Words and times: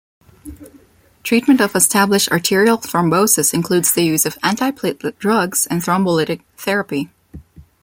Treatment 1.21 1.61
of 1.61 1.75
established 1.75 2.31
arterial 2.31 2.77
thrombosis 2.79 3.53
includes 3.53 3.91
the 3.93 4.01
use 4.03 4.25
of 4.25 4.33
antiplatelet 4.39 5.15
drugs 5.19 5.67
and 5.67 5.79
thrombolytic 5.79 6.41
therapy. 6.57 7.11